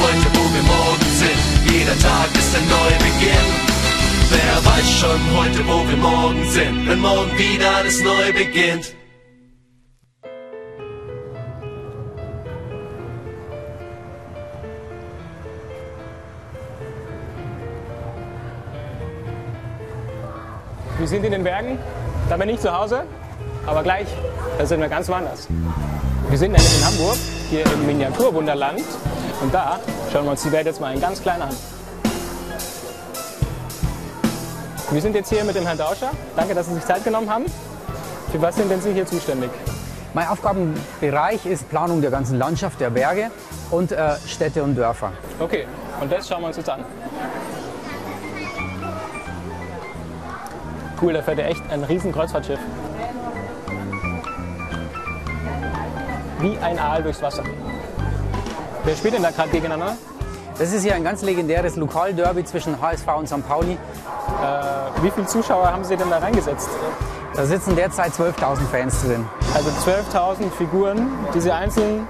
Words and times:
heute, 0.00 0.26
wo 0.34 0.44
wir 0.54 0.62
morgen 0.62 1.10
sind. 1.22 1.72
Jeder 1.72 1.98
Tag 1.98 2.28
ist 2.34 2.56
ein 2.56 2.66
Neubeginn. 2.68 3.48
Wer 4.30 4.56
weiß 4.64 4.90
schon 5.00 5.20
heute, 5.36 5.66
wo 5.66 5.88
wir 5.88 5.96
morgen 5.96 6.48
sind, 6.50 6.88
wenn 6.88 7.00
morgen 7.00 7.38
wieder 7.38 7.76
alles 7.76 8.02
neu 8.02 8.32
beginnt. 8.32 8.94
Wir 20.98 21.08
sind 21.08 21.24
in 21.24 21.32
den 21.32 21.42
Bergen, 21.42 21.78
da 22.28 22.36
bin 22.36 22.50
ich 22.50 22.60
zu 22.60 22.70
Hause, 22.70 23.04
aber 23.66 23.82
gleich, 23.82 24.06
da 24.58 24.66
sind 24.66 24.80
wir 24.80 24.88
ganz 24.88 25.08
woanders. 25.08 25.48
Wir 26.28 26.38
sind 26.38 26.52
nämlich 26.52 26.78
in 26.78 26.86
Hamburg, 26.86 27.16
hier 27.50 27.66
im 27.66 27.84
Miniaturwunderland 27.84 28.84
und 29.42 29.52
da 29.52 29.80
schauen 30.12 30.24
wir 30.24 30.30
uns 30.30 30.42
die 30.42 30.52
Welt 30.52 30.66
jetzt 30.66 30.80
mal 30.80 30.94
in 30.94 31.00
ganz 31.00 31.20
klein 31.20 31.42
an. 31.42 31.50
Wir 34.90 35.02
sind 35.02 35.16
jetzt 35.16 35.28
hier 35.28 35.44
mit 35.44 35.56
dem 35.56 35.66
Herrn 35.66 35.78
Dauscher. 35.78 36.10
Danke, 36.36 36.54
dass 36.54 36.66
Sie 36.68 36.74
sich 36.74 36.84
Zeit 36.84 37.04
genommen 37.04 37.28
haben. 37.28 37.44
Für 38.30 38.40
was 38.40 38.54
sind 38.54 38.70
denn 38.70 38.80
Sie 38.80 38.92
hier 38.92 39.04
zuständig? 39.04 39.50
Mein 40.14 40.28
Aufgabenbereich 40.28 41.44
ist 41.46 41.68
Planung 41.68 42.00
der 42.00 42.10
ganzen 42.10 42.38
Landschaft, 42.38 42.80
der 42.80 42.90
Berge 42.90 43.30
und 43.70 43.90
äh, 43.92 44.16
Städte 44.26 44.62
und 44.62 44.76
Dörfer. 44.76 45.12
Okay, 45.40 45.66
und 46.00 46.10
das 46.10 46.28
schauen 46.28 46.42
wir 46.42 46.48
uns 46.48 46.56
jetzt 46.56 46.70
an. 46.70 46.84
Cool, 51.02 51.14
da 51.14 51.22
fährt 51.22 51.38
ja 51.38 51.46
echt 51.46 51.62
ein 51.70 51.82
riesen 51.82 52.12
Kreuzfahrtschiff. 52.12 52.60
Wie 56.40 56.56
ein 56.58 56.78
Aal 56.78 57.02
durchs 57.02 57.20
Wasser. 57.22 57.42
Wer 58.84 58.96
spielt 58.96 59.14
denn 59.14 59.22
da 59.22 59.30
gerade 59.30 59.50
gegeneinander? 59.50 59.96
Das 60.58 60.72
ist 60.72 60.82
hier 60.82 60.94
ein 60.94 61.04
ganz 61.04 61.22
legendäres 61.22 61.76
Lokalderby 61.76 62.44
zwischen 62.44 62.80
HSV 62.80 63.06
und 63.16 63.28
St. 63.28 63.46
Pauli. 63.46 63.72
Äh, 63.72 65.02
wie 65.02 65.10
viele 65.10 65.26
Zuschauer 65.26 65.70
haben 65.72 65.84
Sie 65.84 65.96
denn 65.96 66.10
da 66.10 66.18
reingesetzt? 66.18 66.68
Da 67.34 67.44
sitzen 67.46 67.76
derzeit 67.76 68.12
12.000 68.12 68.58
Fans 68.70 69.02
drin. 69.02 69.26
Also 69.54 69.70
12.000 69.70 70.50
Figuren, 70.56 71.08
die 71.34 71.40
Sie 71.40 71.50
einzeln 71.52 72.06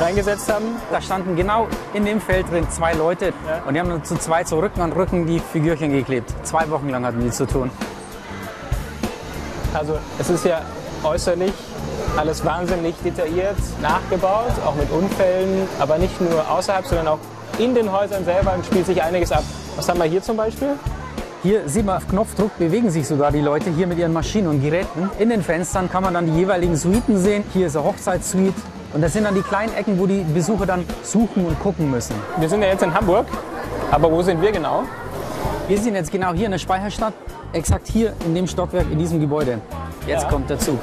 reingesetzt 0.00 0.52
haben. 0.52 0.64
Da 0.90 1.00
standen 1.00 1.36
genau 1.36 1.68
in 1.92 2.04
dem 2.04 2.20
Feld 2.20 2.50
drin 2.50 2.68
zwei 2.70 2.92
Leute 2.94 3.26
Ja. 3.46 3.62
und 3.66 3.74
die 3.74 3.80
haben 3.80 3.88
dann 3.90 4.04
zu 4.04 4.16
zweit 4.16 4.48
so 4.48 4.58
Rücken 4.58 4.80
an 4.80 4.92
Rücken 4.92 5.26
die 5.26 5.38
Figürchen 5.40 5.92
geklebt. 5.92 6.32
Zwei 6.42 6.68
Wochen 6.70 6.88
lang 6.88 7.04
hatten 7.04 7.20
die 7.20 7.30
zu 7.30 7.46
tun. 7.46 7.70
Also 9.72 9.98
es 10.18 10.30
ist 10.30 10.44
ja 10.44 10.60
äußerlich 11.02 11.52
alles 12.16 12.44
wahnsinnig 12.44 12.94
detailliert 13.04 13.56
nachgebaut, 13.82 14.52
auch 14.64 14.74
mit 14.74 14.90
Unfällen, 14.90 15.66
aber 15.78 15.98
nicht 15.98 16.20
nur 16.20 16.48
außerhalb, 16.50 16.86
sondern 16.86 17.08
auch 17.08 17.18
in 17.58 17.74
den 17.74 17.90
Häusern 17.92 18.24
selber 18.24 18.54
spielt 18.64 18.86
sich 18.86 19.02
einiges 19.02 19.32
ab. 19.32 19.42
Was 19.76 19.88
haben 19.88 19.98
wir 19.98 20.06
hier 20.06 20.22
zum 20.22 20.36
Beispiel? 20.36 20.70
Hier 21.42 21.68
sieht 21.68 21.84
man 21.84 21.98
auf 21.98 22.08
Knopfdruck 22.08 22.56
bewegen 22.58 22.90
sich 22.90 23.06
sogar 23.06 23.30
die 23.30 23.40
Leute 23.40 23.70
hier 23.70 23.86
mit 23.86 23.98
ihren 23.98 24.12
Maschinen 24.12 24.46
und 24.48 24.62
Geräten. 24.62 25.10
In 25.18 25.28
den 25.28 25.42
Fenstern 25.42 25.90
kann 25.90 26.02
man 26.02 26.14
dann 26.14 26.26
die 26.26 26.32
jeweiligen 26.32 26.74
Suiten 26.76 27.18
sehen. 27.18 27.44
Hier 27.52 27.66
ist 27.66 27.76
eine 27.76 27.84
Hochzeitssuite 27.84 28.54
und 28.94 29.02
das 29.02 29.12
sind 29.12 29.24
dann 29.24 29.34
die 29.34 29.42
kleinen 29.42 29.74
Ecken, 29.74 29.98
wo 29.98 30.06
die 30.06 30.24
Besucher 30.32 30.64
dann 30.66 30.84
suchen 31.02 31.44
und 31.46 31.60
gucken 31.60 31.90
müssen. 31.90 32.14
Wir 32.38 32.48
sind 32.48 32.62
ja 32.62 32.68
jetzt 32.68 32.82
in 32.82 32.94
Hamburg, 32.94 33.26
aber 33.90 34.10
wo 34.10 34.22
sind 34.22 34.40
wir 34.40 34.52
genau? 34.52 34.84
Wir 35.68 35.78
sind 35.78 35.94
jetzt 35.94 36.10
genau 36.10 36.32
hier 36.32 36.46
in 36.46 36.52
der 36.52 36.58
Speicherstadt, 36.58 37.12
exakt 37.52 37.88
hier 37.88 38.14
in 38.24 38.34
dem 38.34 38.46
Stockwerk, 38.46 38.86
in 38.90 38.98
diesem 38.98 39.20
Gebäude. 39.20 39.58
Jetzt 40.06 40.22
Ja. 40.24 40.28
kommt 40.30 40.48
der 40.48 40.58
Zug. 40.58 40.78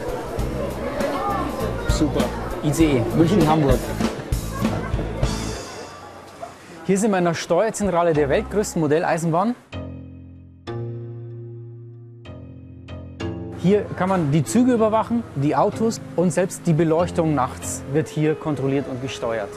Super. 2.01 2.25
ICE, 2.63 3.03
München-Hamburg. 3.16 3.78
Hier 6.88 6.97
sind 6.97 7.12
wir 7.12 7.19
in 7.19 7.25
der 7.25 7.35
Steuerzentrale 7.35 8.13
der 8.13 8.28
weltgrößten 8.28 8.81
Modelleisenbahn. 8.81 9.53
Hier 13.59 13.85
kann 14.00 14.09
man 14.09 14.31
die 14.31 14.44
Züge 14.44 14.73
überwachen, 14.73 15.22
die 15.35 15.56
Autos 15.56 16.01
und 16.16 16.34
selbst 16.34 16.66
die 16.66 16.73
Beleuchtung 16.73 17.35
nachts 17.35 17.84
wird 17.94 18.07
hier 18.07 18.34
kontrolliert 18.34 18.88
und 18.90 19.03
gesteuert. 19.03 19.51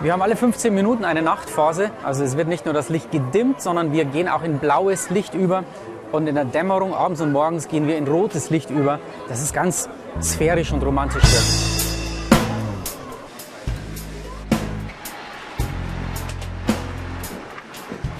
Wir 0.00 0.12
haben 0.12 0.22
alle 0.22 0.34
15 0.34 0.74
Minuten 0.74 1.04
eine 1.04 1.22
Nachtphase. 1.22 1.92
Also 2.02 2.24
es 2.24 2.36
wird 2.36 2.48
nicht 2.48 2.64
nur 2.64 2.74
das 2.74 2.88
Licht 2.88 3.12
gedimmt, 3.12 3.60
sondern 3.60 3.92
wir 3.92 4.04
gehen 4.04 4.26
auch 4.26 4.42
in 4.42 4.58
blaues 4.58 5.10
Licht 5.10 5.34
über. 5.34 5.62
Und 6.12 6.26
in 6.26 6.34
der 6.34 6.44
Dämmerung, 6.44 6.94
abends 6.94 7.22
und 7.22 7.32
morgens, 7.32 7.68
gehen 7.68 7.86
wir 7.88 7.96
in 7.96 8.06
rotes 8.06 8.50
Licht 8.50 8.68
über. 8.68 9.00
Das 9.28 9.42
ist 9.42 9.54
ganz 9.54 9.88
sphärisch 10.20 10.70
und 10.70 10.82
romantisch 10.82 11.22
wird. 11.22 11.44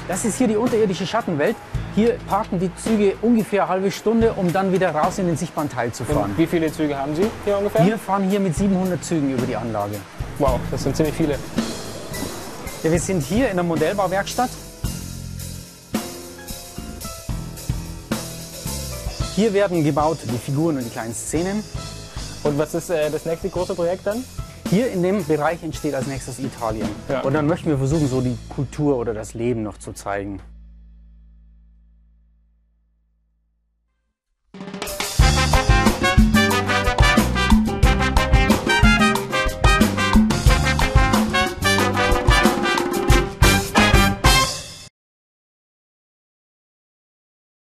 Das 0.09 0.25
ist 0.25 0.39
hier 0.39 0.49
die 0.49 0.57
unterirdische 0.57 1.07
Schattenwelt. 1.07 1.55
Hier 1.95 2.17
parken 2.27 2.59
die 2.59 2.75
Züge 2.77 3.15
ungefähr 3.21 3.65
eine 3.65 3.73
halbe 3.73 3.91
Stunde, 3.91 4.33
um 4.33 4.51
dann 4.51 4.73
wieder 4.73 4.95
raus 4.95 5.19
in 5.19 5.27
den 5.27 5.37
sichtbaren 5.37 5.69
Teil 5.69 5.93
zu 5.93 6.05
fahren. 6.05 6.33
Wie 6.39 6.47
viele 6.47 6.73
Züge 6.73 6.97
haben 6.99 7.15
Sie 7.15 7.27
hier 7.45 7.59
ungefähr? 7.59 7.85
Wir 7.85 7.99
fahren 7.99 8.25
hier 8.25 8.41
mit 8.41 8.57
700 8.57 9.05
Zügen 9.05 9.31
über 9.35 9.45
die 9.45 9.57
Anlage. 9.57 9.97
Wow, 10.39 10.59
das 10.71 10.83
sind 10.83 10.97
ziemlich 10.97 11.15
viele. 11.15 11.39
Ja, 12.83 12.91
wir 12.91 13.01
sind 13.01 13.23
hier 13.23 13.51
in 13.51 13.57
der 13.57 13.65
Modellbauwerkstatt. 13.65 14.51
Hier 19.35 19.55
werden 19.55 19.83
gebaut 19.83 20.19
die 20.25 20.37
Figuren 20.37 20.77
und 20.77 20.85
die 20.85 20.91
kleinen 20.91 21.15
Szenen. 21.15 21.65
Und 22.43 22.59
was 22.59 22.75
ist 22.75 22.91
äh, 22.91 23.11
das 23.11 23.25
nächste 23.25 23.49
große 23.49 23.75
Projekt 23.75 24.07
dann? 24.07 24.23
Hier 24.69 24.91
in 24.93 25.03
dem 25.03 25.25
Bereich 25.25 25.63
entsteht 25.63 25.95
als 25.95 26.07
nächstes 26.07 26.39
Italien. 26.39 26.87
Ja. 27.09 27.23
Und 27.23 27.33
dann 27.33 27.47
möchten 27.47 27.71
wir 27.71 27.79
versuchen, 27.79 28.09
so 28.09 28.21
die 28.21 28.37
Kultur 28.51 28.99
oder 28.99 29.15
das 29.15 29.33
Leben 29.33 29.63
noch 29.63 29.79
zu 29.79 29.93
zeigen. 29.95 30.41